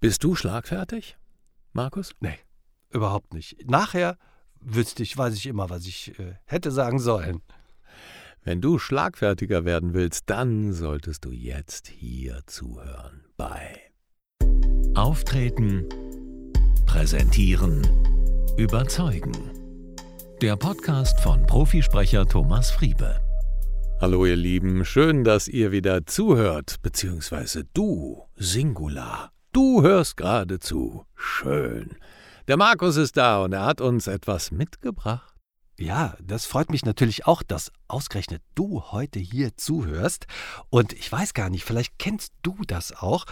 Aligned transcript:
Bist 0.00 0.22
du 0.22 0.36
schlagfertig, 0.36 1.18
Markus? 1.72 2.12
Nee, 2.20 2.38
überhaupt 2.90 3.34
nicht. 3.34 3.68
Nachher 3.68 4.16
wüsste 4.60 5.02
ich, 5.02 5.18
weiß 5.18 5.34
ich 5.34 5.46
immer, 5.46 5.70
was 5.70 5.86
ich 5.86 6.16
äh, 6.20 6.34
hätte 6.44 6.70
sagen 6.70 7.00
sollen. 7.00 7.42
Wenn 8.44 8.60
du 8.60 8.78
schlagfertiger 8.78 9.64
werden 9.64 9.94
willst, 9.94 10.30
dann 10.30 10.72
solltest 10.72 11.24
du 11.24 11.32
jetzt 11.32 11.88
hier 11.88 12.42
zuhören 12.46 13.24
bei 13.36 13.80
Auftreten, 14.94 15.88
Präsentieren, 16.86 17.84
Überzeugen. 18.56 19.32
Der 20.40 20.54
Podcast 20.54 21.18
von 21.18 21.44
Profisprecher 21.44 22.24
Thomas 22.24 22.70
Friebe. 22.70 23.20
Hallo 24.00 24.26
ihr 24.26 24.36
Lieben, 24.36 24.84
schön, 24.84 25.24
dass 25.24 25.48
ihr 25.48 25.72
wieder 25.72 26.06
zuhört, 26.06 26.76
beziehungsweise 26.82 27.64
du, 27.74 28.22
Singular. 28.36 29.32
Du 29.58 29.82
hörst 29.82 30.16
gerade 30.16 30.60
zu. 30.60 31.04
Schön. 31.16 31.96
Der 32.46 32.56
Markus 32.56 32.96
ist 32.96 33.16
da 33.16 33.42
und 33.42 33.52
er 33.52 33.64
hat 33.64 33.80
uns 33.80 34.06
etwas 34.06 34.52
mitgebracht. 34.52 35.34
Ja, 35.76 36.16
das 36.22 36.46
freut 36.46 36.70
mich 36.70 36.84
natürlich 36.84 37.26
auch, 37.26 37.42
dass 37.42 37.72
ausgerechnet 37.88 38.40
du 38.54 38.82
heute 38.92 39.18
hier 39.18 39.56
zuhörst. 39.56 40.28
Und 40.70 40.92
ich 40.92 41.10
weiß 41.10 41.34
gar 41.34 41.50
nicht, 41.50 41.64
vielleicht 41.64 41.98
kennst 41.98 42.34
du 42.42 42.54
das 42.68 42.92
auch. 42.92 43.24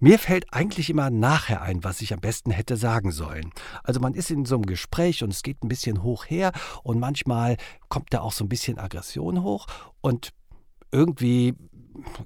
Mir 0.00 0.18
fällt 0.18 0.52
eigentlich 0.52 0.90
immer 0.90 1.10
nachher 1.10 1.62
ein, 1.62 1.84
was 1.84 2.00
ich 2.00 2.12
am 2.12 2.18
besten 2.18 2.50
hätte 2.50 2.76
sagen 2.76 3.12
sollen. 3.12 3.52
Also 3.84 4.00
man 4.00 4.14
ist 4.14 4.32
in 4.32 4.46
so 4.46 4.56
einem 4.56 4.66
Gespräch 4.66 5.22
und 5.22 5.32
es 5.32 5.44
geht 5.44 5.62
ein 5.62 5.68
bisschen 5.68 6.02
hoch 6.02 6.24
her 6.24 6.50
und 6.82 6.98
manchmal 6.98 7.56
kommt 7.88 8.12
da 8.12 8.22
auch 8.22 8.32
so 8.32 8.44
ein 8.44 8.48
bisschen 8.48 8.80
Aggression 8.80 9.44
hoch 9.44 9.68
und 10.00 10.30
irgendwie 10.90 11.54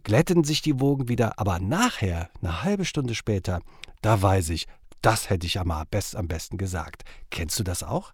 glätten 0.05 0.45
sich 0.45 0.63
die 0.63 0.81
Wogen 0.81 1.09
wieder, 1.09 1.39
aber 1.39 1.59
nachher, 1.59 2.31
eine 2.41 2.63
halbe 2.63 2.85
Stunde 2.85 3.15
später, 3.15 3.61
da 4.01 4.21
weiß 4.21 4.51
ich, 4.51 4.67
das 5.01 5.31
hätte 5.31 5.47
ich 5.47 5.59
am, 5.59 5.73
best, 5.91 6.17
am 6.17 6.29
besten 6.29 6.59
gesagt. 6.59 7.03
Kennst 7.31 7.59
du 7.59 7.65
das 7.65 7.83
auch? 7.83 8.13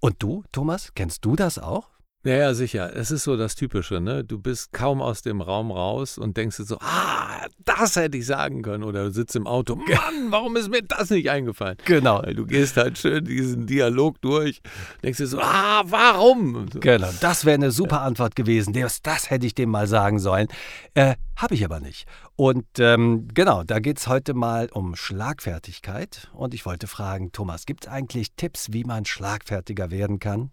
Und 0.00 0.22
du, 0.22 0.44
Thomas, 0.50 0.92
kennst 0.94 1.24
du 1.24 1.36
das 1.36 1.58
auch? 1.58 1.89
Ja, 2.22 2.34
ja, 2.34 2.54
sicher. 2.54 2.94
Es 2.94 3.10
ist 3.10 3.24
so 3.24 3.38
das 3.38 3.54
Typische, 3.54 3.98
ne? 3.98 4.22
Du 4.24 4.38
bist 4.38 4.74
kaum 4.74 5.00
aus 5.00 5.22
dem 5.22 5.40
Raum 5.40 5.70
raus 5.70 6.18
und 6.18 6.36
denkst 6.36 6.58
dir 6.58 6.64
so, 6.64 6.76
ah, 6.80 7.46
das 7.64 7.96
hätte 7.96 8.18
ich 8.18 8.26
sagen 8.26 8.60
können. 8.60 8.84
Oder 8.84 9.04
du 9.04 9.10
sitzt 9.10 9.34
im 9.36 9.46
Auto, 9.46 9.76
Mann, 9.76 10.26
warum 10.30 10.54
ist 10.56 10.70
mir 10.70 10.82
das 10.82 11.08
nicht 11.08 11.30
eingefallen? 11.30 11.78
Genau. 11.86 12.22
Weil 12.22 12.34
du 12.34 12.44
gehst 12.44 12.76
halt 12.76 12.98
schön 12.98 13.24
diesen 13.24 13.66
Dialog 13.66 14.20
durch, 14.20 14.60
denkst 15.02 15.16
dir 15.16 15.26
so, 15.28 15.40
ah, 15.40 15.82
warum? 15.86 16.68
So. 16.70 16.80
Genau, 16.80 17.08
das 17.22 17.46
wäre 17.46 17.54
eine 17.54 17.70
super 17.70 18.02
Antwort 18.02 18.36
gewesen. 18.36 18.74
Das, 18.74 19.00
das 19.00 19.30
hätte 19.30 19.46
ich 19.46 19.54
dem 19.54 19.70
mal 19.70 19.86
sagen 19.86 20.18
sollen. 20.18 20.48
Äh, 20.92 21.14
habe 21.36 21.54
ich 21.54 21.64
aber 21.64 21.80
nicht. 21.80 22.06
Und 22.36 22.66
ähm, 22.80 23.28
genau, 23.32 23.64
da 23.64 23.78
geht 23.78 23.96
es 23.96 24.08
heute 24.08 24.34
mal 24.34 24.68
um 24.74 24.94
Schlagfertigkeit. 24.94 26.28
Und 26.34 26.52
ich 26.52 26.66
wollte 26.66 26.86
fragen, 26.86 27.32
Thomas, 27.32 27.64
gibt 27.64 27.86
es 27.86 27.90
eigentlich 27.90 28.32
Tipps, 28.36 28.72
wie 28.72 28.84
man 28.84 29.06
schlagfertiger 29.06 29.90
werden 29.90 30.18
kann? 30.18 30.50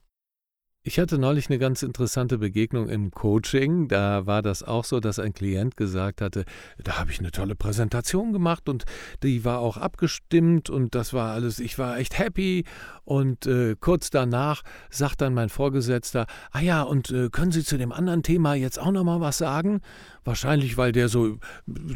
Ich 0.87 0.99
hatte 0.99 1.17
neulich 1.17 1.49
eine 1.49 1.59
ganz 1.59 1.83
interessante 1.83 2.37
Begegnung 2.37 2.87
im 2.87 3.11
Coaching. 3.11 3.89
Da 3.89 4.25
war 4.25 4.41
das 4.41 4.63
auch 4.63 4.85
so, 4.85 5.01
dass 5.01 5.19
ein 5.19 5.33
Klient 5.33 5.75
gesagt 5.75 6.21
hatte, 6.21 6.45
da 6.81 6.97
habe 6.97 7.11
ich 7.11 7.19
eine 7.19 7.31
tolle 7.31 7.55
Präsentation 7.55 8.31
gemacht 8.31 8.69
und 8.69 8.85
die 9.21 9.43
war 9.43 9.59
auch 9.59 9.75
abgestimmt 9.75 10.69
und 10.69 10.95
das 10.95 11.11
war 11.11 11.33
alles, 11.33 11.59
ich 11.59 11.77
war 11.77 11.97
echt 11.97 12.17
happy. 12.17 12.63
Und 13.03 13.47
äh, 13.47 13.75
kurz 13.77 14.11
danach 14.11 14.63
sagt 14.89 15.19
dann 15.19 15.33
mein 15.33 15.49
Vorgesetzter, 15.49 16.25
ah 16.51 16.61
ja, 16.61 16.83
und 16.83 17.11
äh, 17.11 17.27
können 17.29 17.51
Sie 17.51 17.65
zu 17.65 17.77
dem 17.77 17.91
anderen 17.91 18.23
Thema 18.23 18.53
jetzt 18.53 18.79
auch 18.79 18.91
noch 18.91 19.03
mal 19.03 19.19
was 19.19 19.37
sagen? 19.37 19.81
Wahrscheinlich, 20.23 20.77
weil 20.77 20.91
der 20.91 21.07
so, 21.07 21.37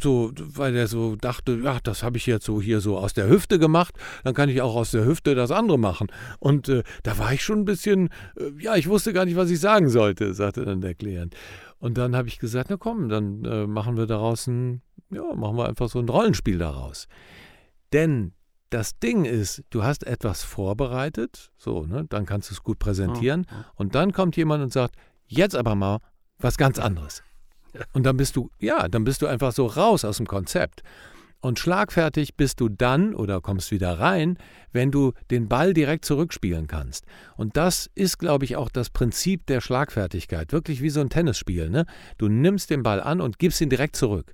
so, 0.02 0.32
weil 0.38 0.72
der 0.72 0.88
so 0.88 1.18
dachte, 1.18 1.60
ja, 1.64 1.80
das 1.84 2.02
habe 2.02 2.16
ich 2.16 2.26
jetzt 2.28 2.46
so 2.46 2.62
hier 2.62 2.80
so 2.80 2.98
aus 2.98 3.14
der 3.14 3.28
Hüfte 3.28 3.60
gemacht, 3.60 3.96
dann 4.24 4.34
kann 4.34 4.48
ich 4.48 4.62
auch 4.62 4.74
aus 4.76 4.92
der 4.92 5.06
Hüfte 5.06 5.36
das 5.36 5.52
andere 5.52 5.78
machen. 5.78 6.08
Und 6.40 6.70
äh, 6.70 6.84
da 7.04 7.18
war 7.18 7.34
ich 7.34 7.44
schon 7.44 7.60
ein 7.60 7.66
bisschen, 7.66 8.08
äh, 8.38 8.52
ja, 8.62 8.76
ich 8.82 8.90
wusste 8.90 9.14
gar 9.14 9.26
nicht, 9.26 9.36
was 9.36 9.52
ich 9.52 9.60
sagen 9.60 9.90
sollte, 9.90 10.34
sagte 10.34 10.66
dann 10.66 10.82
der 10.82 10.96
Klient. 10.96 11.36
Und 11.78 12.00
dann 12.00 12.16
habe 12.16 12.28
ich 12.28 12.40
gesagt, 12.40 12.72
na 12.72 12.78
komm, 12.78 13.10
dann 13.10 13.46
äh, 13.46 13.68
machen 13.68 13.96
wir 13.96 14.08
daraus 14.08 14.48
ein, 14.48 14.82
ja, 15.12 15.36
machen 15.36 15.56
wir 15.56 15.70
einfach 15.70 15.88
so 15.88 16.00
ein 16.00 16.10
Rollenspiel 16.10 16.58
daraus. 16.58 17.08
Denn 17.94 18.34
das 18.72 18.98
Ding 18.98 19.26
ist, 19.26 19.64
du 19.70 19.84
hast 19.84 20.08
etwas 20.08 20.44
vorbereitet, 20.44 21.52
so, 21.58 21.86
ne, 21.86 22.06
dann 22.10 22.26
kannst 22.26 22.50
du 22.50 22.56
es 22.56 22.64
gut 22.64 22.80
präsentieren, 22.80 23.42
mhm. 23.42 23.66
und 23.76 23.94
dann 23.94 24.14
kommt 24.14 24.36
jemand 24.36 24.64
und 24.64 24.74
sagt, 24.74 24.96
jetzt 25.28 25.56
aber 25.56 25.76
mal 25.76 26.00
was 26.40 26.58
ganz 26.58 26.80
anderes. 26.80 27.22
Und 27.94 28.04
dann 28.04 28.18
bist 28.18 28.36
du, 28.36 28.50
ja, 28.60 28.88
dann 28.88 29.04
bist 29.04 29.22
du 29.22 29.28
einfach 29.28 29.52
so 29.52 29.68
raus 29.68 30.04
aus 30.06 30.18
dem 30.18 30.28
Konzept. 30.28 30.82
Und 31.42 31.58
schlagfertig 31.58 32.36
bist 32.36 32.60
du 32.60 32.70
dann 32.70 33.16
oder 33.16 33.42
kommst 33.42 33.72
wieder 33.72 34.00
rein, 34.00 34.38
wenn 34.72 34.92
du 34.92 35.14
den 35.32 35.50
Ball 35.50 35.74
direkt 35.74 36.06
zurückspielen 36.06 36.68
kannst. 36.68 37.06
Und 37.36 37.58
das 37.58 37.90
ist, 37.96 38.20
glaube 38.20 38.46
ich, 38.46 38.56
auch 38.56 38.70
das 38.70 38.92
Prinzip 38.92 39.48
der 39.48 39.60
Schlagfertigkeit. 39.60 40.54
Wirklich 40.54 40.82
wie 40.82 40.92
so 40.92 41.02
ein 41.02 41.10
Tennisspiel. 41.10 41.70
Ne? 41.70 41.86
Du 42.20 42.28
nimmst 42.28 42.70
den 42.70 42.84
Ball 42.84 43.02
an 43.02 43.22
und 43.22 43.40
gibst 43.40 43.60
ihn 43.60 43.70
direkt 43.70 43.96
zurück. 43.96 44.34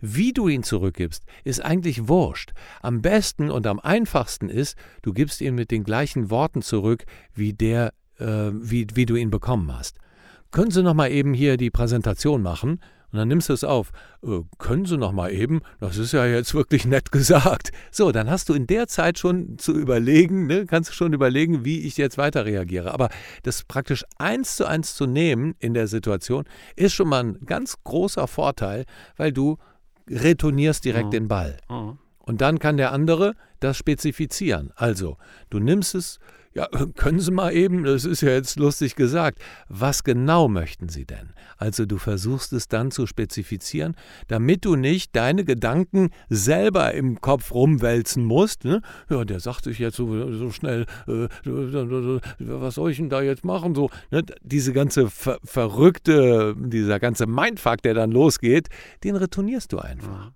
Wie 0.00 0.32
du 0.32 0.48
ihn 0.48 0.62
zurückgibst, 0.62 1.24
ist 1.44 1.64
eigentlich 1.64 2.08
wurscht. 2.08 2.52
Am 2.80 3.02
besten 3.02 3.50
und 3.50 3.66
am 3.66 3.78
einfachsten 3.78 4.48
ist, 4.48 4.76
du 5.02 5.12
gibst 5.12 5.40
ihn 5.40 5.54
mit 5.54 5.70
den 5.70 5.84
gleichen 5.84 6.30
Worten 6.30 6.62
zurück, 6.62 7.04
wie 7.34 7.52
der, 7.52 7.92
äh, 8.18 8.50
wie, 8.52 8.86
wie 8.94 9.06
du 9.06 9.16
ihn 9.16 9.30
bekommen 9.30 9.74
hast. 9.76 9.98
Können 10.52 10.70
Sie 10.70 10.82
noch 10.82 10.94
mal 10.94 11.10
eben 11.10 11.34
hier 11.34 11.56
die 11.56 11.70
Präsentation 11.70 12.42
machen? 12.42 12.80
Und 13.12 13.18
dann 13.18 13.28
nimmst 13.28 13.48
du 13.48 13.52
es 13.52 13.64
auf. 13.64 13.92
Äh, 14.22 14.40
können 14.58 14.84
Sie 14.84 14.96
noch 14.96 15.12
mal 15.12 15.32
eben? 15.32 15.62
Das 15.80 15.96
ist 15.96 16.12
ja 16.12 16.26
jetzt 16.26 16.54
wirklich 16.54 16.84
nett 16.84 17.12
gesagt. 17.12 17.72
So, 17.90 18.12
dann 18.12 18.30
hast 18.30 18.48
du 18.48 18.54
in 18.54 18.66
der 18.66 18.88
Zeit 18.88 19.18
schon 19.18 19.58
zu 19.58 19.72
überlegen, 19.72 20.46
ne, 20.46 20.66
kannst 20.66 20.90
du 20.90 20.94
schon 20.94 21.12
überlegen, 21.12 21.64
wie 21.64 21.82
ich 21.82 21.96
jetzt 21.96 22.18
weiter 22.18 22.44
reagiere. 22.44 22.92
Aber 22.92 23.08
das 23.42 23.64
praktisch 23.64 24.04
eins 24.18 24.56
zu 24.56 24.66
eins 24.66 24.94
zu 24.94 25.06
nehmen 25.06 25.54
in 25.58 25.74
der 25.74 25.86
Situation 25.86 26.44
ist 26.74 26.94
schon 26.94 27.08
mal 27.08 27.22
ein 27.22 27.46
ganz 27.46 27.76
großer 27.84 28.26
Vorteil, 28.26 28.84
weil 29.16 29.32
du 29.32 29.58
retournierst 30.08 30.84
direkt 30.84 31.06
mhm. 31.06 31.12
den 31.12 31.28
Ball. 31.28 31.56
Mhm. 31.68 31.98
Und 32.18 32.40
dann 32.40 32.58
kann 32.58 32.76
der 32.76 32.92
andere 32.92 33.34
das 33.60 33.76
spezifizieren. 33.76 34.72
Also, 34.74 35.16
du 35.48 35.60
nimmst 35.60 35.94
es, 35.94 36.18
ja, 36.56 36.68
können 36.96 37.20
Sie 37.20 37.30
mal 37.30 37.52
eben, 37.52 37.84
das 37.84 38.04
ist 38.04 38.22
ja 38.22 38.30
jetzt 38.30 38.58
lustig 38.58 38.96
gesagt, 38.96 39.40
was 39.68 40.04
genau 40.04 40.48
möchten 40.48 40.88
Sie 40.88 41.04
denn? 41.04 41.34
Also 41.58 41.84
du 41.84 41.98
versuchst 41.98 42.52
es 42.54 42.66
dann 42.66 42.90
zu 42.90 43.06
spezifizieren, 43.06 43.94
damit 44.28 44.64
du 44.64 44.74
nicht 44.74 45.14
deine 45.14 45.44
Gedanken 45.44 46.10
selber 46.30 46.94
im 46.94 47.20
Kopf 47.20 47.52
rumwälzen 47.52 48.24
musst. 48.24 48.64
Ne? 48.64 48.80
Ja, 49.10 49.24
der 49.24 49.40
sagt 49.40 49.64
sich 49.64 49.78
jetzt 49.78 49.96
so, 49.96 50.32
so 50.32 50.50
schnell, 50.50 50.86
äh, 51.06 51.28
was 52.38 52.76
soll 52.76 52.90
ich 52.90 52.96
denn 52.96 53.10
da 53.10 53.20
jetzt 53.20 53.44
machen? 53.44 53.74
So, 53.74 53.90
ne? 54.10 54.22
Diese 54.42 54.72
ganze 54.72 55.10
ver 55.10 55.38
verrückte, 55.44 56.54
dieser 56.58 56.98
ganze 56.98 57.26
Mindfuck, 57.26 57.82
der 57.82 57.92
dann 57.92 58.10
losgeht, 58.10 58.68
den 59.04 59.16
retournierst 59.16 59.72
du 59.72 59.78
einfach. 59.78 60.32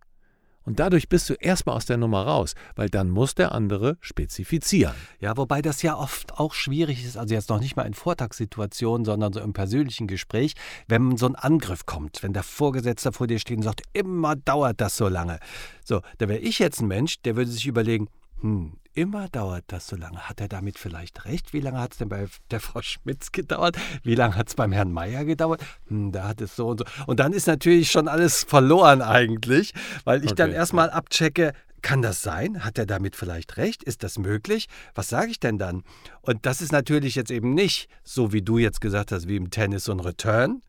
Und 0.65 0.79
dadurch 0.79 1.09
bist 1.09 1.29
du 1.31 1.35
erstmal 1.35 1.77
aus 1.77 1.87
der 1.87 1.97
Nummer 1.97 2.27
raus, 2.27 2.55
weil 2.77 2.89
dann 2.89 3.11
muss 3.11 3.35
der 3.35 3.53
andere 3.53 3.97
spezifizieren. 4.01 4.95
Ja, 5.19 5.37
wobei 5.37 5.63
das 5.63 5.83
ja 5.83 5.97
oft 5.97 6.39
auch 6.39 6.55
schwierig 6.55 7.05
ist, 7.05 7.17
also 7.17 7.35
jetzt 7.35 7.49
noch 7.49 7.61
nicht 7.61 7.77
mal 7.77 7.87
in 7.87 7.95
Vortagssituationen, 7.95 9.05
sondern 9.05 9.33
so 9.33 9.41
im 9.41 9.53
persönlichen 9.53 10.07
Gespräch, 10.07 10.55
wenn 10.87 11.17
so 11.17 11.27
ein 11.27 11.35
Angriff 11.35 11.87
kommt, 11.87 12.23
wenn 12.23 12.33
der 12.33 12.43
Vorgesetzte 12.43 13.13
vor 13.13 13.27
dir 13.27 13.39
steht 13.39 13.57
und 13.57 13.63
sagt, 13.63 13.83
immer 13.93 14.37
dauert 14.37 14.81
das 14.81 14.97
so 14.97 15.09
lange. 15.09 15.39
So, 15.85 16.03
da 16.19 16.29
wäre 16.29 16.41
ich 16.41 16.59
jetzt 16.59 16.81
ein 16.81 16.89
Mensch, 16.89 17.21
der 17.23 17.37
würde 17.37 17.51
sich 17.51 17.67
überlegen, 17.67 18.09
hm, 18.41 18.75
immer 18.95 19.29
dauert 19.29 19.65
das 19.69 19.87
so 19.87 19.97
lange. 19.97 20.29
Hat 20.29 20.41
er 20.41 20.49
damit 20.49 20.79
vielleicht 20.79 21.25
recht? 21.25 21.53
Wie 21.53 21.61
lange 21.61 21.81
hat 21.81 21.93
es 21.93 21.99
denn 21.99 22.09
bei 22.09 22.27
der 22.51 22.61
Frau 22.61 22.83
Schmitz 22.83 23.33
gedauert? 23.33 23.77
Wie 24.03 24.15
lange 24.15 24.37
hat 24.37 24.49
es 24.49 24.55
beim 24.55 24.73
Herrn 24.73 24.93
Meier 24.93 25.25
gedauert? 25.25 25.63
Hm, 25.89 26.13
da 26.13 26.29
hat 26.29 26.41
es 26.41 26.57
so 26.57 26.69
und 26.69 26.79
so. 26.79 26.85
Und 27.07 27.21
dann 27.21 27.33
ist 27.33 27.47
natürlich 27.47 27.91
schon 27.91 28.09
alles 28.09 28.45
verloren 28.45 29.03
eigentlich, 29.03 29.73
weil 30.05 30.21
ich 30.25 30.33
okay. 30.33 30.37
dann 30.37 30.53
erstmal 30.53 30.91
abchecke, 30.91 31.53
kann 31.83 32.03
das 32.03 32.23
sein? 32.23 32.65
Hat 32.65 32.79
er 32.79 32.87
damit 32.87 33.17
vielleicht 33.17 33.57
recht? 33.57 33.83
Ist 33.83 34.03
das 34.03 34.19
möglich? 34.19 34.67
Was 34.95 35.09
sage 35.09 35.31
ich 35.31 35.41
denn 35.41 35.59
dann? 35.59 35.83
Und 36.21 36.45
das 36.45 36.61
ist 36.61 36.73
natürlich 36.73 37.15
jetzt 37.15 37.31
eben 37.31 37.55
nicht 37.55 37.89
so, 38.03 38.33
wie 38.33 38.43
du 38.43 38.59
jetzt 38.59 38.81
gesagt 38.81 39.13
hast, 39.13 39.29
wie 39.29 39.37
im 39.37 39.51
Tennis 39.51 39.89
ein 39.89 40.01
Return, 40.01 40.63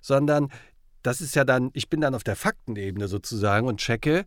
sondern 0.00 0.50
das 1.02 1.20
ist 1.20 1.34
ja 1.34 1.44
dann, 1.44 1.70
ich 1.72 1.88
bin 1.88 2.00
dann 2.00 2.14
auf 2.14 2.22
der 2.22 2.36
Faktenebene 2.36 3.08
sozusagen 3.08 3.66
und 3.66 3.80
checke, 3.80 4.24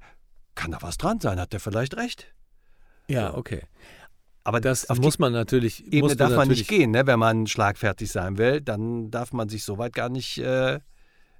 kann 0.55 0.71
da 0.71 0.81
was 0.81 0.97
dran 0.97 1.19
sein? 1.19 1.39
Hat 1.39 1.53
er 1.53 1.59
vielleicht 1.59 1.95
recht? 1.95 2.33
Ja, 3.07 3.35
okay. 3.35 3.61
Aber 4.43 4.61
das 4.61 4.89
auf 4.89 4.99
muss 4.99 5.17
man 5.17 5.33
natürlich. 5.33 5.91
Ebene 5.91 6.15
darf 6.15 6.35
man 6.35 6.47
nicht 6.47 6.67
gehen, 6.67 6.91
ne? 6.91 7.07
wenn 7.07 7.17
man 7.17 7.47
schlagfertig 7.47 8.11
sein 8.11 8.37
will. 8.37 8.61
Dann 8.61 9.09
darf 9.09 9.33
man 9.33 9.49
sich 9.49 9.63
soweit 9.63 9.93
gar 9.93 10.09
nicht 10.09 10.37
äh, 10.37 10.79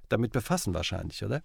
damit 0.08 0.32
befassen, 0.32 0.74
wahrscheinlich, 0.74 1.24
oder? 1.24 1.42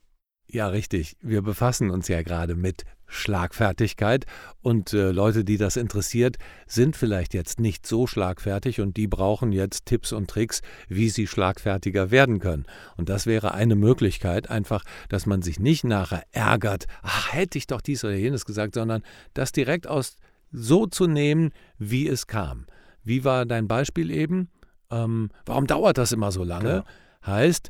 Ja, 0.54 0.68
richtig. 0.68 1.16
Wir 1.22 1.42
befassen 1.42 1.90
uns 1.90 2.10
ja 2.10 2.24
gerade 2.24 2.56
mit 2.56 2.84
Schlagfertigkeit 3.08 4.26
und 4.62 4.92
äh, 4.92 5.12
Leute, 5.12 5.46
die 5.46 5.56
das 5.56 5.78
interessiert, 5.78 6.36
sind 6.68 6.98
vielleicht 6.98 7.34
jetzt 7.34 7.62
nicht 7.62 7.88
so 7.88 8.06
schlagfertig 8.06 8.82
und 8.82 8.98
die 8.98 9.08
brauchen 9.08 9.54
jetzt 9.54 9.86
Tipps 9.86 10.12
und 10.12 10.30
Tricks, 10.30 10.62
wie 10.90 11.08
sie 11.08 11.26
schlagfertiger 11.26 12.12
werden 12.12 12.40
können. 12.40 12.66
Und 12.98 13.08
das 13.08 13.28
wäre 13.28 13.54
eine 13.54 13.76
Möglichkeit, 13.76 14.50
einfach, 14.50 14.84
dass 15.08 15.26
man 15.26 15.42
sich 15.42 15.58
nicht 15.58 15.86
nachher 15.86 16.24
ärgert, 16.32 16.86
ach, 17.02 17.32
hätte 17.32 17.58
ich 17.58 17.68
doch 17.68 17.80
dies 17.80 18.04
oder 18.04 18.16
jenes 18.16 18.44
gesagt, 18.44 18.74
sondern 18.74 19.04
das 19.34 19.54
direkt 19.54 19.88
aus 19.88 20.18
so 20.52 20.86
zu 20.86 21.08
nehmen, 21.08 21.52
wie 21.78 22.10
es 22.10 22.28
kam. 22.28 22.66
Wie 23.06 23.24
war 23.24 23.46
dein 23.46 23.70
Beispiel 23.70 24.12
eben? 24.12 24.50
Ähm, 24.90 25.30
warum 25.46 25.66
dauert 25.66 25.98
das 25.98 26.12
immer 26.12 26.34
so 26.34 26.44
lange? 26.44 26.84
Genau. 26.84 26.86
Heißt, 27.26 27.70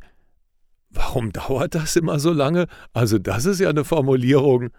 warum 0.94 1.32
dauert 1.32 1.76
das 1.76 1.96
immer 1.96 2.20
so 2.20 2.32
lange? 2.32 2.68
Also 2.94 3.18
das 3.18 3.46
ist 3.46 3.60
ja 3.60 3.70
eine 3.70 3.84
Formulierung, 3.84 4.70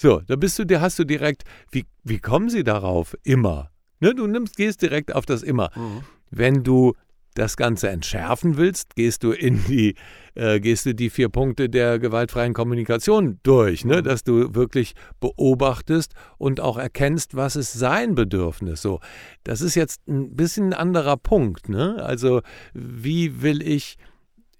so, 0.00 0.22
da 0.26 0.36
bist 0.36 0.58
du, 0.58 0.64
da 0.64 0.80
hast 0.80 0.98
du 0.98 1.04
direkt, 1.04 1.42
wie, 1.72 1.84
wie 2.04 2.18
kommen 2.20 2.48
sie 2.48 2.64
darauf? 2.64 3.14
Immer. 3.22 3.70
Ne, 4.00 4.14
du 4.14 4.26
nimmst, 4.26 4.56
gehst 4.56 4.80
direkt 4.80 5.14
auf 5.14 5.26
das 5.26 5.42
Immer. 5.42 5.70
Mhm. 5.76 6.00
Wenn 6.30 6.64
du 6.64 6.94
das 7.34 7.58
Ganze 7.58 7.90
entschärfen 7.90 8.56
willst, 8.56 8.96
gehst 8.96 9.22
du 9.22 9.32
in 9.32 9.62
die, 9.66 9.96
äh, 10.34 10.58
gehst 10.58 10.86
du 10.86 10.94
die 10.94 11.10
vier 11.10 11.28
Punkte 11.28 11.68
der 11.68 11.98
gewaltfreien 11.98 12.54
Kommunikation 12.54 13.40
durch, 13.42 13.84
ne? 13.84 13.98
Mhm. 13.98 14.04
dass 14.04 14.24
du 14.24 14.54
wirklich 14.54 14.94
beobachtest 15.20 16.14
und 16.38 16.60
auch 16.60 16.78
erkennst, 16.78 17.36
was 17.36 17.54
ist 17.54 17.74
sein 17.74 18.14
Bedürfnis. 18.14 18.80
So, 18.80 19.00
das 19.44 19.60
ist 19.60 19.74
jetzt 19.74 20.08
ein 20.08 20.34
bisschen 20.34 20.68
ein 20.68 20.74
anderer 20.74 21.18
Punkt. 21.18 21.68
Ne? 21.68 22.02
Also, 22.02 22.40
wie 22.72 23.42
will 23.42 23.60
ich, 23.60 23.98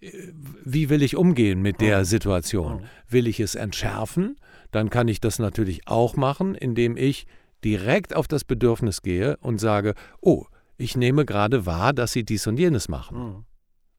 wie 0.00 0.88
will 0.88 1.02
ich 1.02 1.16
umgehen 1.16 1.60
mit 1.62 1.80
der. 1.80 2.04
Situation? 2.04 2.84
Will 3.08 3.26
ich 3.26 3.40
es 3.40 3.54
entschärfen? 3.54 4.36
dann 4.70 4.90
kann 4.90 5.08
ich 5.08 5.20
das 5.20 5.38
natürlich 5.38 5.86
auch 5.86 6.16
machen, 6.16 6.54
indem 6.54 6.96
ich 6.96 7.26
direkt 7.64 8.14
auf 8.14 8.28
das 8.28 8.44
Bedürfnis 8.44 9.02
gehe 9.02 9.36
und 9.38 9.58
sage, 9.58 9.94
oh, 10.20 10.46
ich 10.76 10.96
nehme 10.96 11.24
gerade 11.24 11.66
wahr, 11.66 11.92
dass 11.92 12.12
sie 12.12 12.24
dies 12.24 12.46
und 12.46 12.58
jenes 12.58 12.88
machen. 12.88 13.18
Mhm. 13.18 13.44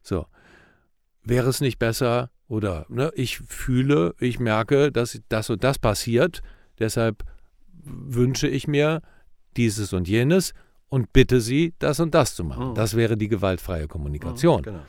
So. 0.01 0.25
Wäre 1.23 1.49
es 1.49 1.61
nicht 1.61 1.77
besser 1.77 2.31
oder 2.47 2.85
ne, 2.89 3.11
ich 3.15 3.37
fühle, 3.37 4.15
ich 4.19 4.39
merke, 4.39 4.91
dass 4.91 5.21
das 5.29 5.49
und 5.49 5.63
das 5.63 5.77
passiert, 5.77 6.41
deshalb 6.79 7.23
wünsche 7.83 8.47
ich 8.47 8.67
mir 8.67 9.01
dieses 9.57 9.93
und 9.93 10.07
jenes 10.07 10.53
und 10.89 11.13
bitte 11.13 11.39
sie, 11.39 11.75
das 11.77 11.99
und 11.99 12.15
das 12.15 12.35
zu 12.35 12.43
machen. 12.43 12.69
Mhm. 12.69 12.75
Das 12.75 12.95
wäre 12.95 13.17
die 13.17 13.27
gewaltfreie 13.27 13.87
Kommunikation. 13.87 14.61
Mhm, 14.61 14.65
genau. 14.65 14.83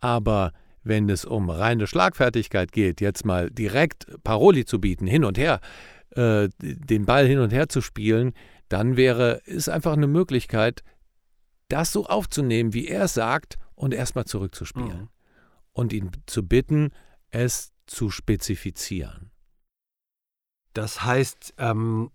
Aber 0.00 0.52
wenn 0.82 1.08
es 1.08 1.24
um 1.24 1.50
reine 1.50 1.86
Schlagfertigkeit 1.86 2.72
geht, 2.72 3.00
jetzt 3.00 3.24
mal 3.24 3.50
direkt 3.50 4.06
Paroli 4.22 4.64
zu 4.64 4.80
bieten, 4.80 5.06
hin 5.06 5.24
und 5.24 5.38
her, 5.38 5.60
äh, 6.10 6.48
den 6.60 7.06
Ball 7.06 7.26
hin 7.26 7.38
und 7.38 7.52
her 7.52 7.68
zu 7.68 7.80
spielen, 7.80 8.32
dann 8.68 8.96
wäre 8.96 9.40
es 9.46 9.68
einfach 9.68 9.94
eine 9.94 10.06
Möglichkeit, 10.06 10.82
das 11.68 11.92
so 11.92 12.06
aufzunehmen, 12.06 12.74
wie 12.74 12.86
er 12.86 13.04
es 13.04 13.14
sagt, 13.14 13.58
und 13.74 13.94
erstmal 13.94 14.26
zurückzuspielen. 14.26 15.00
Mhm. 15.00 15.08
Und 15.72 15.92
ihn 15.92 16.10
zu 16.26 16.46
bitten, 16.46 16.92
es 17.30 17.72
zu 17.86 18.10
spezifizieren. 18.10 19.30
Das 20.72 21.04
heißt, 21.04 21.54
ähm, 21.58 22.10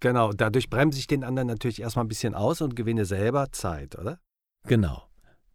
genau, 0.00 0.32
dadurch 0.32 0.70
bremse 0.70 0.98
ich 0.98 1.06
den 1.06 1.24
anderen 1.24 1.48
natürlich 1.48 1.80
erstmal 1.80 2.04
ein 2.04 2.08
bisschen 2.08 2.34
aus 2.34 2.60
und 2.60 2.74
gewinne 2.76 3.04
selber 3.04 3.52
Zeit, 3.52 3.96
oder? 3.96 4.20
Genau. 4.64 5.07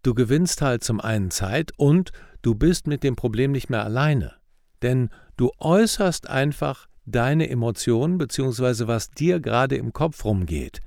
Du 0.03 0.13
gewinnst 0.13 0.61
halt 0.61 0.83
zum 0.83 0.99
einen 0.99 1.31
Zeit 1.31 1.71
und 1.77 2.11
du 2.41 2.55
bist 2.55 2.87
mit 2.87 3.03
dem 3.03 3.15
Problem 3.15 3.53
nicht 3.53 3.69
mehr 3.69 3.83
alleine. 3.83 4.33
Denn 4.81 5.09
du 5.37 5.51
äußerst 5.59 6.29
einfach 6.29 6.87
deine 7.05 7.49
Emotionen 7.49 8.17
bzw. 8.17 8.87
was 8.87 9.11
dir 9.11 9.39
gerade 9.39 9.77
im 9.77 9.93
Kopf 9.93 10.25
rumgeht. 10.25 10.81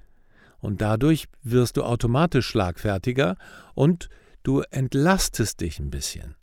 Und 0.59 0.83
dadurch 0.83 1.29
wirst 1.43 1.79
du 1.79 1.83
automatisch 1.83 2.47
schlagfertiger 2.47 3.37
und 3.75 4.11
du 4.43 4.61
entlastest 4.71 5.63
dich 5.63 5.79
ein 5.79 5.91
bisschen. 5.91 6.35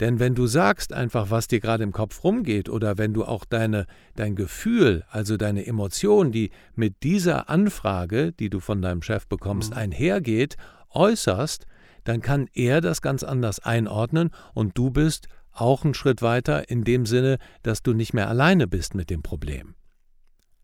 Denn 0.00 0.18
wenn 0.18 0.34
du 0.34 0.46
sagst 0.46 0.92
einfach, 0.92 1.30
was 1.30 1.48
dir 1.48 1.60
gerade 1.60 1.82
im 1.82 1.92
Kopf 1.92 2.22
rumgeht, 2.22 2.68
oder 2.68 2.98
wenn 2.98 3.14
du 3.14 3.24
auch 3.24 3.46
deine, 3.46 3.86
dein 4.14 4.36
Gefühl, 4.36 5.04
also 5.08 5.38
deine 5.38 5.66
Emotion, 5.66 6.32
die 6.32 6.50
mit 6.74 7.02
dieser 7.02 7.48
Anfrage, 7.48 8.32
die 8.32 8.50
du 8.50 8.60
von 8.60 8.82
deinem 8.82 9.00
Chef 9.00 9.26
bekommst, 9.26 9.70
mhm. 9.70 9.78
einhergeht, 9.78 10.56
äußerst, 10.90 11.66
dann 12.06 12.22
kann 12.22 12.48
er 12.54 12.80
das 12.80 13.02
ganz 13.02 13.22
anders 13.22 13.60
einordnen 13.60 14.30
und 14.54 14.78
du 14.78 14.90
bist 14.90 15.28
auch 15.52 15.84
einen 15.84 15.94
Schritt 15.94 16.22
weiter 16.22 16.70
in 16.70 16.84
dem 16.84 17.06
Sinne, 17.06 17.38
dass 17.62 17.82
du 17.82 17.92
nicht 17.92 18.14
mehr 18.14 18.28
alleine 18.28 18.66
bist 18.66 18.94
mit 18.94 19.10
dem 19.10 19.22
Problem. 19.22 19.74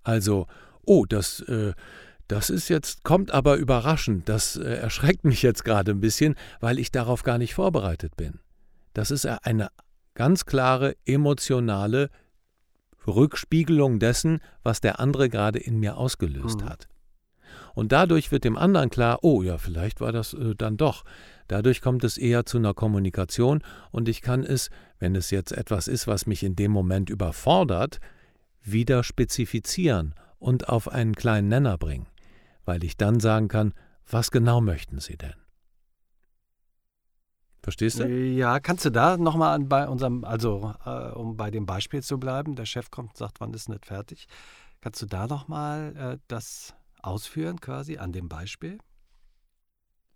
Also, 0.02 0.46
oh, 0.84 1.04
das, 1.06 1.40
äh, 1.40 1.72
das 2.28 2.50
ist 2.50 2.68
jetzt, 2.68 3.02
kommt 3.02 3.30
aber 3.30 3.56
überraschend, 3.56 4.28
das 4.28 4.56
äh, 4.56 4.74
erschreckt 4.74 5.24
mich 5.24 5.42
jetzt 5.42 5.64
gerade 5.64 5.92
ein 5.92 6.00
bisschen, 6.00 6.34
weil 6.60 6.78
ich 6.78 6.90
darauf 6.90 7.22
gar 7.22 7.38
nicht 7.38 7.54
vorbereitet 7.54 8.16
bin. 8.16 8.40
Das 8.94 9.10
ist 9.10 9.26
eine 9.26 9.68
ganz 10.14 10.44
klare 10.44 10.94
emotionale 11.06 12.10
Rückspiegelung 13.06 13.98
dessen, 13.98 14.40
was 14.62 14.80
der 14.80 15.00
andere 15.00 15.28
gerade 15.28 15.58
in 15.58 15.78
mir 15.78 15.96
ausgelöst 15.96 16.60
mhm. 16.60 16.68
hat. 16.68 16.88
Und 17.74 17.92
dadurch 17.92 18.32
wird 18.32 18.44
dem 18.44 18.56
anderen 18.56 18.90
klar, 18.90 19.18
oh 19.22 19.42
ja, 19.42 19.58
vielleicht 19.58 20.00
war 20.00 20.12
das 20.12 20.34
äh, 20.34 20.54
dann 20.54 20.76
doch. 20.76 21.04
Dadurch 21.48 21.80
kommt 21.80 22.04
es 22.04 22.18
eher 22.18 22.46
zu 22.46 22.58
einer 22.58 22.74
Kommunikation 22.74 23.62
und 23.90 24.08
ich 24.08 24.22
kann 24.22 24.44
es, 24.44 24.70
wenn 24.98 25.16
es 25.16 25.30
jetzt 25.30 25.52
etwas 25.52 25.88
ist, 25.88 26.06
was 26.06 26.26
mich 26.26 26.42
in 26.42 26.56
dem 26.56 26.70
Moment 26.70 27.10
überfordert, 27.10 28.00
wieder 28.62 29.02
spezifizieren 29.02 30.14
und 30.38 30.68
auf 30.68 30.88
einen 30.88 31.14
kleinen 31.14 31.48
Nenner 31.48 31.78
bringen, 31.78 32.06
weil 32.64 32.84
ich 32.84 32.96
dann 32.96 33.20
sagen 33.20 33.48
kann, 33.48 33.74
was 34.08 34.30
genau 34.30 34.60
möchten 34.60 34.98
Sie 34.98 35.16
denn? 35.16 35.34
Verstehst 37.62 38.00
du? 38.00 38.08
Ja, 38.08 38.58
kannst 38.58 38.84
du 38.84 38.90
da 38.90 39.16
nochmal 39.16 39.60
bei 39.60 39.88
unserem, 39.88 40.24
also 40.24 40.74
äh, 40.84 41.12
um 41.12 41.36
bei 41.36 41.50
dem 41.50 41.64
Beispiel 41.64 42.02
zu 42.02 42.18
bleiben, 42.18 42.56
der 42.56 42.66
Chef 42.66 42.90
kommt 42.90 43.10
und 43.10 43.16
sagt, 43.16 43.40
wann 43.40 43.54
ist 43.54 43.68
nicht 43.68 43.86
fertig, 43.86 44.26
kannst 44.80 45.00
du 45.00 45.06
da 45.06 45.28
nochmal 45.28 45.94
äh, 45.96 46.18
das 46.26 46.74
ausführen 47.02 47.60
quasi 47.60 47.98
an 47.98 48.12
dem 48.12 48.28
Beispiel? 48.28 48.78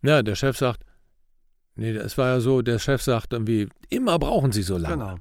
Ja, 0.02 0.22
der 0.22 0.36
Chef 0.36 0.56
sagt, 0.56 0.84
nee, 1.74 1.90
es 1.90 2.16
war 2.16 2.28
ja 2.28 2.40
so, 2.40 2.62
der 2.62 2.78
Chef 2.78 3.02
sagt 3.02 3.32
irgendwie, 3.32 3.68
immer 3.90 4.18
brauchen 4.18 4.52
Sie 4.52 4.62
so 4.62 4.76
lange. 4.76 5.20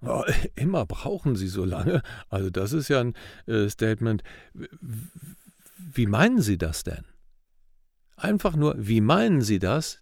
Genau. 0.00 0.20
Oh, 0.20 0.24
immer 0.54 0.86
brauchen 0.86 1.36
Sie 1.36 1.48
so 1.48 1.64
lange. 1.64 2.02
Also 2.28 2.50
das 2.50 2.72
ist 2.72 2.88
ja 2.88 3.00
ein 3.00 3.14
äh, 3.46 3.68
Statement. 3.68 4.22
Wie 5.78 6.06
meinen 6.06 6.40
Sie 6.40 6.58
das 6.58 6.84
denn? 6.84 7.04
Einfach 8.16 8.56
nur, 8.56 8.74
wie 8.78 9.00
meinen 9.00 9.40
Sie 9.40 9.58
das? 9.58 10.00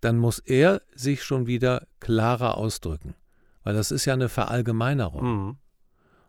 Dann 0.00 0.16
muss 0.16 0.38
er 0.38 0.82
sich 0.94 1.22
schon 1.24 1.46
wieder 1.46 1.86
klarer 1.98 2.56
ausdrücken. 2.56 3.14
Weil 3.62 3.74
das 3.74 3.90
ist 3.90 4.06
ja 4.06 4.14
eine 4.14 4.28
Verallgemeinerung. 4.28 5.24
Mhm. 5.24 5.56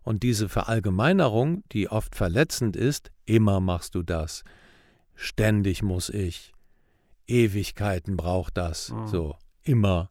Und 0.03 0.23
diese 0.23 0.49
Verallgemeinerung, 0.49 1.63
die 1.71 1.89
oft 1.89 2.15
verletzend 2.15 2.75
ist, 2.75 3.11
immer 3.25 3.59
machst 3.59 3.95
du 3.95 4.03
das, 4.03 4.43
ständig 5.13 5.83
muss 5.83 6.09
ich, 6.09 6.53
Ewigkeiten 7.27 8.17
braucht 8.17 8.57
das, 8.57 8.89
mhm. 8.89 9.07
so, 9.07 9.35
immer. 9.63 10.09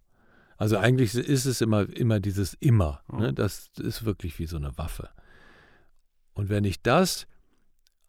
Also 0.56 0.78
eigentlich 0.78 1.14
ist 1.14 1.46
es 1.46 1.60
immer, 1.60 1.88
immer 1.88 2.20
dieses 2.20 2.54
immer. 2.54 3.02
Mhm. 3.08 3.18
Ne? 3.18 3.32
Das 3.32 3.70
ist 3.78 4.04
wirklich 4.04 4.38
wie 4.38 4.46
so 4.46 4.56
eine 4.56 4.76
Waffe. 4.78 5.08
Und 6.34 6.48
wenn 6.48 6.64
ich 6.64 6.82
das 6.82 7.26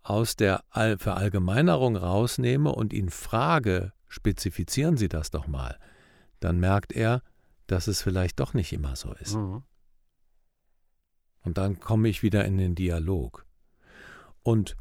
aus 0.04 0.36
der 0.36 0.64
Verallgemeinerung 0.72 1.96
rausnehme 1.96 2.72
und 2.72 2.94
ihn 2.94 3.10
frage, 3.10 3.94
spezifizieren 4.08 4.98
Sie 4.98 5.10
das 5.10 5.32
doch 5.32 5.48
mal, 5.48 5.78
dann 6.40 6.60
merkt 6.60 6.92
er, 6.92 7.22
dass 7.68 7.88
es 7.88 8.02
vielleicht 8.02 8.40
doch 8.40 8.54
nicht 8.54 8.74
immer 8.74 8.96
so 8.96 9.14
ist. 9.14 9.36
Mhm. 9.36 9.64
Und 11.44 11.58
dann 11.58 11.80
komme 11.80 12.10
ich 12.10 12.24
wieder 12.24 12.46
in 12.46 12.58
den 12.58 12.76
Dialog. 12.76 13.46
Und 14.44 14.76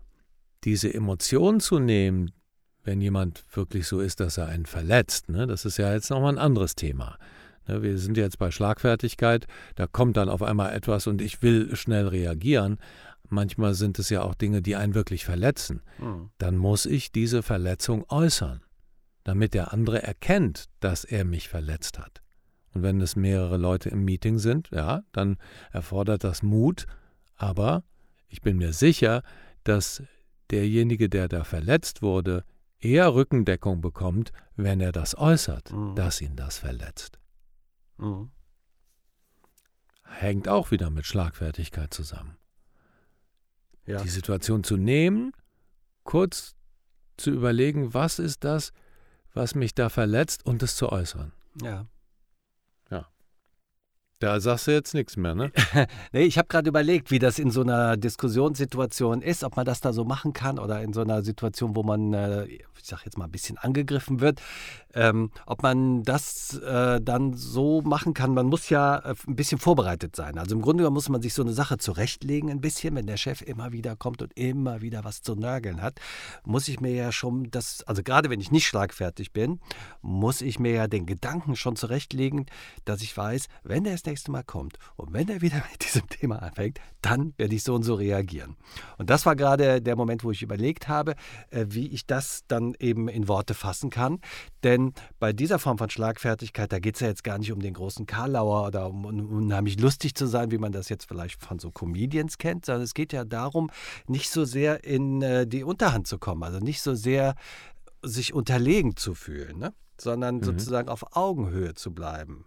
diese 0.65 0.93
Emotion 0.93 1.61
zu 1.61 1.79
nehmen, 1.79 2.33
wenn 2.83 3.01
jemand 3.01 3.45
wirklich 3.55 3.87
so 3.87 4.01
ist, 4.01 4.21
dass 4.21 4.39
er 4.39 4.47
einen 4.47 4.67
verletzt, 4.67 5.29
ne, 5.29 5.47
das 5.47 5.65
ist 5.65 5.79
ja 5.79 5.93
jetzt 5.93 6.11
nochmal 6.11 6.35
ein 6.35 6.39
anderes 6.39 6.75
Thema. 6.75 7.19
Ne, 7.67 7.83
wir 7.83 7.99
sind 7.99 8.17
jetzt 8.17 8.39
bei 8.39 8.51
Schlagfertigkeit, 8.51 9.47
da 9.75 9.87
kommt 9.87 10.17
dann 10.17 10.29
auf 10.29 10.43
einmal 10.43 10.73
etwas 10.75 11.07
und 11.07 11.21
ich 11.21 11.43
will 11.43 11.75
schnell 11.77 12.09
reagieren. 12.09 12.79
Manchmal 13.29 13.75
sind 13.75 13.99
es 13.99 14.11
ja 14.11 14.23
auch 14.23 14.35
Dinge, 14.35 14.61
die 14.61 14.77
einen 14.77 14.95
wirklich 14.95 15.25
verletzen. 15.25 15.83
Mhm. 15.99 16.31
Dann 16.39 16.57
muss 16.57 16.85
ich 16.85 17.13
diese 17.13 17.43
Verletzung 17.43 18.05
äußern, 18.09 18.61
damit 19.25 19.55
der 19.55 19.73
andere 19.73 20.03
erkennt, 20.03 20.65
dass 20.81 21.05
er 21.05 21.25
mich 21.25 21.49
verletzt 21.49 21.99
hat. 21.99 22.23
Und 22.73 22.83
wenn 22.83 23.01
es 23.01 23.17
mehrere 23.17 23.57
Leute 23.57 23.89
im 23.89 24.05
Meeting 24.05 24.39
sind, 24.39 24.71
ja, 24.71 25.03
dann 25.13 25.39
erfordert 25.73 26.25
das 26.25 26.43
Mut, 26.43 26.87
aber 27.37 27.85
ich 28.29 28.43
bin 28.43 28.59
mir 28.59 28.73
sicher, 28.73 29.23
dass 29.65 30.03
derjenige, 30.51 31.09
der 31.09 31.29
da 31.29 31.45
verletzt 31.45 32.03
wurde, 32.03 32.45
eher 32.79 33.15
Rückendeckung 33.15 33.81
bekommt, 33.81 34.33
wenn 34.57 34.81
er 34.81 34.93
das 34.93 35.17
äußert, 35.17 35.73
mhm. 35.73 35.95
dass 35.95 36.21
ihn 36.21 36.37
das 36.37 36.59
verletzt. 36.59 37.19
Mhm. 37.99 38.31
hängt 40.05 40.49
auch 40.49 40.71
wieder 40.71 40.89
mit 40.91 41.05
Schlagfertigkeit 41.07 41.93
zusammen. 41.93 42.37
Ja. 43.85 44.03
Die 44.03 44.09
Situation 44.09 44.65
zu 44.65 44.77
nehmen, 44.77 45.33
kurz 46.05 46.55
zu 47.17 47.31
überlegen, 47.31 47.93
was 47.93 48.19
ist 48.19 48.45
das, 48.45 48.73
was 49.35 49.55
mich 49.55 49.75
da 49.75 49.89
verletzt 49.89 50.45
und 50.47 50.63
es 50.63 50.77
zu 50.77 50.91
äußern. 50.91 51.33
Ja. 51.63 51.87
Da 54.21 54.39
sagst 54.39 54.67
du 54.67 54.73
jetzt 54.73 54.93
nichts 54.93 55.17
mehr, 55.17 55.35
ne? 55.35 55.51
nee, 56.13 56.25
ich 56.25 56.37
habe 56.37 56.47
gerade 56.47 56.69
überlegt, 56.69 57.11
wie 57.11 57.19
das 57.19 57.39
in 57.39 57.51
so 57.51 57.63
einer 57.63 57.97
Diskussionssituation 57.97 59.23
ist, 59.23 59.43
ob 59.45 59.57
man 59.57 59.65
das 59.65 59.81
da 59.81 59.95
so 59.95 60.05
machen 60.05 60.35
kann 60.35 60.59
oder 60.59 60.83
in 60.83 60.93
so 60.93 61.01
einer 61.01 61.23
Situation, 61.23 61.75
wo 61.75 61.83
man, 61.83 62.13
äh, 62.13 62.45
ich 62.45 62.63
sage 62.83 63.03
jetzt 63.07 63.17
mal, 63.17 63.25
ein 63.25 63.31
bisschen 63.31 63.57
angegriffen 63.57 64.21
wird, 64.21 64.43
ähm, 64.93 65.31
ob 65.47 65.63
man 65.63 66.03
das 66.03 66.59
äh, 66.59 67.01
dann 67.01 67.33
so 67.33 67.81
machen 67.81 68.13
kann. 68.13 68.35
Man 68.35 68.45
muss 68.45 68.69
ja 68.69 68.99
äh, 68.99 69.15
ein 69.27 69.37
bisschen 69.37 69.59
vorbereitet 69.59 70.15
sein. 70.15 70.37
Also 70.37 70.55
im 70.55 70.61
Grunde 70.61 70.89
muss 70.91 71.09
man 71.09 71.23
sich 71.23 71.33
so 71.33 71.41
eine 71.41 71.55
Sache 71.55 71.79
zurechtlegen, 71.79 72.51
ein 72.51 72.61
bisschen, 72.61 72.97
wenn 72.97 73.07
der 73.07 73.17
Chef 73.17 73.41
immer 73.41 73.73
wieder 73.73 73.97
kommt 73.97 74.21
und 74.21 74.37
immer 74.37 74.83
wieder 74.83 75.03
was 75.03 75.23
zu 75.23 75.35
nörgeln 75.35 75.81
hat, 75.81 75.99
muss 76.45 76.69
ich 76.69 76.79
mir 76.79 76.93
ja 76.93 77.11
schon 77.11 77.51
das, 77.51 77.85
also 77.85 78.03
gerade 78.03 78.29
wenn 78.29 78.41
ich 78.41 78.51
nicht 78.51 78.67
schlagfertig 78.67 79.33
bin, 79.33 79.61
muss 80.03 80.43
ich 80.43 80.59
mir 80.59 80.73
ja 80.73 80.89
den 80.89 81.07
Gedanken 81.07 81.57
schon 81.57 81.77
zurechtlegen, 81.77 82.45
dass 82.85 83.01
ich 83.01 83.17
weiß, 83.17 83.47
wenn 83.63 83.85
der 83.85 83.95
es 83.95 84.03
nächste 84.11 84.31
Mal 84.31 84.43
kommt 84.43 84.79
und 84.97 85.13
wenn 85.13 85.29
er 85.29 85.41
wieder 85.41 85.57
mit 85.71 85.85
diesem 85.85 86.09
Thema 86.09 86.43
anfängt, 86.43 86.81
dann 87.01 87.33
werde 87.37 87.55
ich 87.55 87.63
so 87.63 87.75
und 87.75 87.83
so 87.83 87.95
reagieren. 87.95 88.57
Und 88.99 89.09
das 89.09 89.25
war 89.25 89.37
gerade 89.37 89.81
der 89.81 89.97
Moment, 89.97 90.25
wo 90.25 90.31
ich 90.31 90.43
überlegt 90.43 90.89
habe, 90.89 91.15
äh, 91.51 91.67
wie 91.69 91.89
ich 91.89 92.07
das 92.07 92.43
dann 92.49 92.75
eben 92.79 93.09
in 93.09 93.29
Worte 93.29 93.55
fassen 93.55 93.91
kann. 93.91 94.21
Denn 94.63 94.93
bei 95.19 95.33
dieser 95.33 95.59
Form 95.59 95.79
von 95.79 95.89
Schlagfertigkeit, 95.89 96.73
da 96.73 96.79
geht 96.79 96.97
es 96.97 97.01
ja 97.01 97.09
jetzt 97.09 97.25
gar 97.25 97.39
nicht 97.39 97.53
um 97.53 97.61
den 97.61 97.75
großen 97.75 98.07
Karlauer 98.07 98.67
oder 98.67 98.89
um 98.89 99.05
unheimlich 99.05 99.81
lustig 99.81 100.15
zu 100.15 100.27
sein, 100.27 100.51
wie 100.51 100.59
man 100.59 100.73
das 100.73 100.89
jetzt 100.89 101.07
vielleicht 101.07 101.43
von 101.43 101.59
so 101.59 101.71
Comedians 101.71 102.39
kennt, 102.39 102.67
sondern 102.67 102.83
es 102.83 102.95
geht 102.95 103.13
ja 103.13 103.25
darum, 103.25 103.71
nicht 104.07 104.31
so 104.31 104.45
sehr 104.45 104.85
in 104.85 105.23
äh, 105.23 105.47
die 105.47 105.65
Unterhand 105.65 106.07
zu 106.07 106.19
kommen, 106.19 106.43
also 106.43 106.59
nicht 106.59 106.83
so 106.83 106.95
sehr 106.95 107.35
sich 108.03 108.35
unterlegen 108.35 108.97
zu 108.97 109.15
fühlen, 109.15 109.59
ne? 109.59 109.73
sondern 109.99 110.37
mhm. 110.37 110.45
sozusagen 110.45 110.89
auf 110.89 111.17
Augenhöhe 111.17 111.75
zu 111.75 111.93
bleiben. 111.93 112.47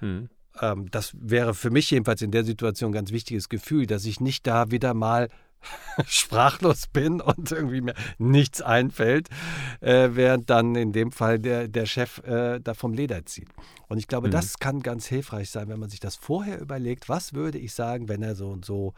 Mhm 0.00 0.28
ähm, 0.60 0.90
das 0.90 1.12
wäre 1.18 1.54
für 1.54 1.70
mich 1.70 1.90
jedenfalls 1.90 2.22
in 2.22 2.30
der 2.30 2.44
Situation 2.44 2.90
ein 2.90 2.94
ganz 2.94 3.12
wichtiges 3.12 3.48
Gefühl, 3.48 3.86
dass 3.86 4.04
ich 4.04 4.20
nicht 4.20 4.46
da 4.46 4.70
wieder 4.70 4.94
mal 4.94 5.28
sprachlos 6.06 6.86
bin 6.88 7.20
und 7.20 7.52
irgendwie 7.52 7.80
mir 7.80 7.94
nichts 8.18 8.60
einfällt, 8.60 9.28
äh, 9.80 10.10
während 10.12 10.50
dann 10.50 10.74
in 10.74 10.92
dem 10.92 11.12
Fall 11.12 11.38
der, 11.38 11.68
der 11.68 11.86
Chef 11.86 12.18
äh, 12.24 12.60
da 12.60 12.74
vom 12.74 12.92
Leder 12.92 13.24
zieht. 13.26 13.48
Und 13.88 13.98
ich 13.98 14.08
glaube, 14.08 14.28
mhm. 14.28 14.32
das 14.32 14.58
kann 14.58 14.80
ganz 14.80 15.06
hilfreich 15.06 15.50
sein, 15.50 15.68
wenn 15.68 15.80
man 15.80 15.90
sich 15.90 16.00
das 16.00 16.16
vorher 16.16 16.60
überlegt, 16.60 17.08
was 17.08 17.32
würde 17.34 17.58
ich 17.58 17.74
sagen, 17.74 18.08
wenn 18.08 18.22
er 18.22 18.34
so 18.34 18.50
und 18.50 18.64
so 18.64 18.94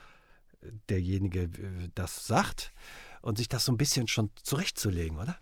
äh, 0.63 0.69
derjenige 0.89 1.43
äh, 1.43 1.89
das 1.95 2.27
sagt 2.27 2.73
und 3.21 3.39
sich 3.39 3.49
das 3.49 3.65
so 3.65 3.73
ein 3.73 3.79
bisschen 3.79 4.09
schon 4.09 4.31
zurechtzulegen, 4.43 5.19
oder? 5.19 5.37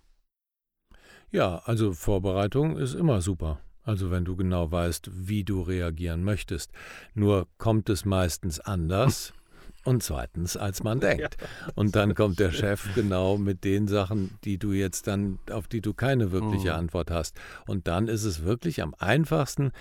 Ja, 1.31 1.63
also 1.65 1.93
Vorbereitung 1.93 2.77
ist 2.77 2.95
immer 2.95 3.23
super. 3.23 3.59
Also 3.85 4.11
wenn 4.11 4.25
du 4.25 4.37
genau 4.37 4.71
weißt, 4.71 5.11
wie 5.13 5.45
du 5.45 5.61
reagieren 5.61 6.23
möchtest. 6.23 6.71
Nur 7.15 7.49
kommt 7.59 7.89
es 7.89 8.05
meistens 8.05 8.61
anders 8.61 9.33
und 9.85 10.03
zweitens, 10.03 10.57
als 10.57 10.83
man 10.83 11.01
denkt. 11.01 11.37
Und 11.75 11.97
dann 11.97 12.15
kommt 12.15 12.39
der 12.39 12.53
Chef 12.53 12.95
genau 12.95 13.37
mit 13.39 13.65
den 13.65 13.89
Sachen, 13.89 14.39
die 14.45 14.59
du 14.59 14.73
jetzt 14.73 15.07
dann, 15.09 15.39
auf 15.51 15.67
die 15.67 15.81
du 15.81 15.95
keine 15.95 16.31
wirkliche 16.31 16.71
mhm. 16.71 16.79
Antwort 16.79 17.11
hast. 17.11 17.37
Und 17.67 17.89
dann 17.89 18.09
ist 18.09 18.25
es 18.25 18.45
wirklich 18.45 18.83
am 18.83 18.95
einfachsten, 18.99 19.73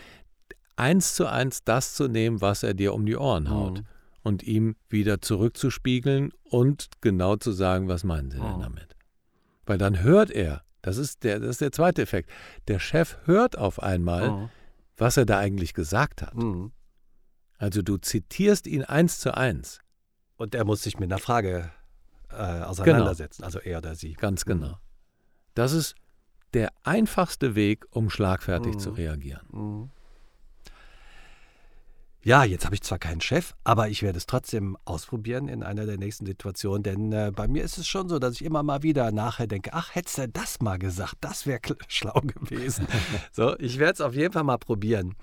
eins 0.75 1.13
zu 1.13 1.27
eins 1.27 1.63
das 1.63 1.93
zu 1.93 2.07
nehmen, 2.07 2.41
was 2.41 2.63
er 2.63 2.73
dir 2.73 2.93
um 2.93 3.05
die 3.05 3.17
Ohren 3.17 3.49
haut. 3.49 3.79
Mhm. 3.79 3.85
Und 4.23 4.43
ihm 4.43 4.75
wieder 4.87 5.19
zurückzuspiegeln 5.19 6.31
und 6.43 6.89
genau 7.01 7.37
zu 7.37 7.51
sagen, 7.51 7.87
was 7.87 8.03
meinen 8.03 8.29
sie 8.29 8.37
denn 8.37 8.57
mhm. 8.57 8.61
damit? 8.61 8.95
Weil 9.65 9.79
dann 9.79 10.03
hört 10.03 10.29
er, 10.29 10.61
das 10.81 10.97
ist 10.97 11.23
der, 11.23 11.39
das 11.39 11.49
ist 11.49 11.61
der 11.61 11.71
zweite 11.71 12.01
Effekt. 12.01 12.29
Der 12.67 12.79
Chef 12.79 13.17
hört 13.25 13.57
auf 13.57 13.81
einmal, 13.81 14.31
mhm. 14.31 14.49
was 14.97 15.17
er 15.17 15.25
da 15.25 15.37
eigentlich 15.37 15.73
gesagt 15.73 16.21
hat. 16.21 16.35
Mhm. 16.35 16.71
Also 17.57 17.81
du 17.81 17.97
zitierst 17.97 18.67
ihn 18.67 18.83
eins 18.83 19.19
zu 19.19 19.35
eins. 19.35 19.79
Und 20.35 20.55
er 20.55 20.65
muss 20.65 20.81
sich 20.81 20.97
mit 20.97 21.11
einer 21.11 21.19
Frage 21.19 21.71
äh, 22.31 22.35
auseinandersetzen, 22.35 23.43
genau. 23.43 23.45
also 23.45 23.59
er 23.59 23.77
oder 23.77 23.93
sie. 23.93 24.13
Ganz 24.13 24.45
genau. 24.45 24.69
Mhm. 24.69 24.75
Das 25.53 25.73
ist 25.73 25.95
der 26.53 26.71
einfachste 26.83 27.53
Weg, 27.55 27.85
um 27.91 28.09
schlagfertig 28.09 28.77
zu 28.77 28.89
mhm. 28.89 28.95
reagieren. 28.95 29.47
Mhm 29.51 29.89
ja, 32.23 32.43
jetzt 32.43 32.65
habe 32.65 32.75
ich 32.75 32.81
zwar 32.81 32.99
keinen 32.99 33.21
Chef, 33.21 33.55
aber 33.63 33.89
ich 33.89 34.03
werde 34.03 34.17
es 34.17 34.27
trotzdem 34.27 34.77
ausprobieren 34.85 35.47
in 35.47 35.63
einer 35.63 35.85
der 35.85 35.97
nächsten 35.97 36.25
Situationen, 36.25 36.83
denn 36.83 37.11
äh, 37.11 37.31
bei 37.35 37.47
mir 37.47 37.63
ist 37.63 37.79
es 37.79 37.87
schon 37.87 38.09
so, 38.09 38.19
dass 38.19 38.35
ich 38.35 38.45
immer 38.45 38.61
mal 38.61 38.83
wieder 38.83 39.11
nachher 39.11 39.47
denke, 39.47 39.73
ach, 39.73 39.95
hättest 39.95 40.19
du 40.19 40.27
das 40.27 40.61
mal 40.61 40.77
gesagt, 40.77 41.15
das 41.21 41.47
wäre 41.47 41.59
schlau 41.87 42.21
gewesen. 42.21 42.87
so, 43.31 43.57
ich 43.57 43.79
werde 43.79 43.93
es 43.93 44.01
auf 44.01 44.13
jeden 44.13 44.33
Fall 44.33 44.43
mal 44.43 44.57
probieren. 44.57 45.15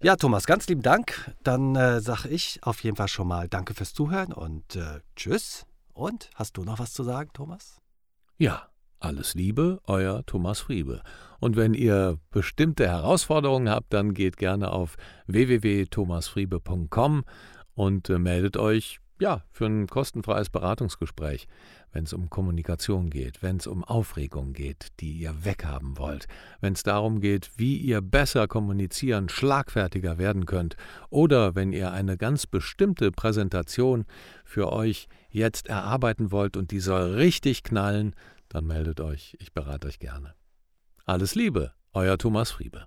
Ja, 0.00 0.14
Thomas, 0.14 0.46
ganz 0.46 0.68
lieben 0.68 0.82
Dank. 0.82 1.32
Dann 1.42 1.74
äh, 1.74 2.00
sage 2.00 2.28
ich 2.28 2.60
auf 2.62 2.82
jeden 2.84 2.96
Fall 2.96 3.08
schon 3.08 3.26
mal 3.26 3.48
Danke 3.48 3.74
fürs 3.74 3.92
Zuhören 3.92 4.32
und 4.32 4.76
äh, 4.76 5.00
Tschüss. 5.16 5.66
Und 5.92 6.30
hast 6.34 6.56
du 6.56 6.64
noch 6.64 6.78
was 6.78 6.92
zu 6.92 7.02
sagen, 7.02 7.30
Thomas? 7.32 7.80
Ja, 8.36 8.68
alles 9.04 9.34
Liebe, 9.34 9.80
euer 9.86 10.24
Thomas 10.26 10.60
Friebe. 10.60 11.02
Und 11.38 11.56
wenn 11.56 11.74
ihr 11.74 12.18
bestimmte 12.30 12.88
Herausforderungen 12.88 13.68
habt, 13.68 13.92
dann 13.92 14.14
geht 14.14 14.36
gerne 14.36 14.72
auf 14.72 14.96
www.thomasfriebe.com 15.26 17.24
und 17.74 18.08
äh, 18.08 18.18
meldet 18.18 18.56
euch 18.56 19.00
ja, 19.20 19.42
für 19.52 19.66
ein 19.66 19.86
kostenfreies 19.86 20.50
Beratungsgespräch, 20.50 21.46
wenn 21.92 22.04
es 22.04 22.12
um 22.12 22.30
Kommunikation 22.30 23.10
geht, 23.10 23.42
wenn 23.42 23.58
es 23.58 23.66
um 23.66 23.84
Aufregung 23.84 24.52
geht, 24.52 24.88
die 25.00 25.12
ihr 25.12 25.44
weghaben 25.44 25.96
wollt, 25.98 26.26
wenn 26.60 26.72
es 26.72 26.82
darum 26.82 27.20
geht, 27.20 27.50
wie 27.56 27.76
ihr 27.76 28.00
besser 28.00 28.48
kommunizieren, 28.48 29.28
schlagfertiger 29.28 30.18
werden 30.18 30.46
könnt, 30.46 30.76
oder 31.10 31.54
wenn 31.54 31.72
ihr 31.72 31.92
eine 31.92 32.16
ganz 32.16 32.46
bestimmte 32.46 33.12
Präsentation 33.12 34.04
für 34.44 34.72
euch 34.72 35.06
jetzt 35.30 35.68
erarbeiten 35.68 36.32
wollt 36.32 36.56
und 36.56 36.72
die 36.72 36.80
soll 36.80 37.14
richtig 37.14 37.62
knallen, 37.62 38.14
dann 38.54 38.66
meldet 38.66 39.00
euch, 39.00 39.36
ich 39.40 39.52
berate 39.52 39.88
euch 39.88 39.98
gerne. 39.98 40.36
Alles 41.04 41.34
Liebe, 41.34 41.74
euer 41.92 42.16
Thomas 42.16 42.52
Friebe. 42.52 42.86